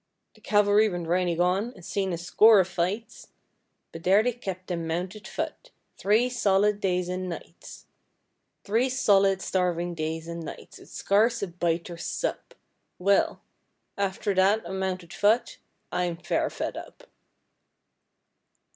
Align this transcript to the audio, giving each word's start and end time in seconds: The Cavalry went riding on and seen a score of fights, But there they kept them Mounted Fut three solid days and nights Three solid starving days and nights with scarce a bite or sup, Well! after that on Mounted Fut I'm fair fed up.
The 0.33 0.41
Cavalry 0.41 0.89
went 0.89 1.05
riding 1.07 1.39
on 1.39 1.73
and 1.75 1.85
seen 1.85 2.11
a 2.11 2.17
score 2.17 2.59
of 2.59 2.67
fights, 2.67 3.27
But 3.91 4.01
there 4.03 4.23
they 4.23 4.31
kept 4.33 4.65
them 4.65 4.87
Mounted 4.87 5.27
Fut 5.27 5.69
three 5.95 6.27
solid 6.27 6.79
days 6.79 7.07
and 7.07 7.29
nights 7.29 7.85
Three 8.63 8.89
solid 8.89 9.43
starving 9.43 9.93
days 9.93 10.27
and 10.27 10.41
nights 10.43 10.79
with 10.79 10.89
scarce 10.89 11.43
a 11.43 11.47
bite 11.49 11.91
or 11.91 11.97
sup, 11.97 12.55
Well! 12.97 13.43
after 13.95 14.33
that 14.33 14.65
on 14.65 14.79
Mounted 14.79 15.13
Fut 15.13 15.59
I'm 15.91 16.17
fair 16.17 16.49
fed 16.49 16.75
up. 16.77 17.03